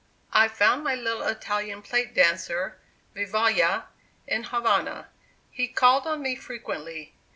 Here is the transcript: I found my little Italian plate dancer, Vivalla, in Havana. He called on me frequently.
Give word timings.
I 0.33 0.47
found 0.47 0.83
my 0.83 0.95
little 0.95 1.21
Italian 1.21 1.83
plate 1.83 2.15
dancer, 2.15 2.79
Vivalla, 3.15 3.85
in 4.25 4.45
Havana. 4.45 5.09
He 5.51 5.67
called 5.67 6.07
on 6.07 6.23
me 6.23 6.35
frequently. 6.35 7.13